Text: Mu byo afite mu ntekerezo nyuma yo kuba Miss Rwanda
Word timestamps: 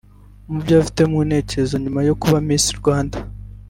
Mu 0.49 0.57
byo 0.63 0.73
afite 0.81 1.01
mu 1.11 1.19
ntekerezo 1.27 1.75
nyuma 1.83 1.99
yo 2.07 2.13
kuba 2.21 2.37
Miss 2.47 2.65
Rwanda 2.79 3.17